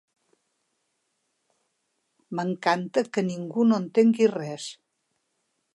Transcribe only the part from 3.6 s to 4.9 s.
no entengui res.